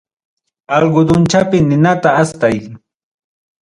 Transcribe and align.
Algodonchapi 0.77 1.57
ninata 1.69 2.09
astay. 2.21 2.57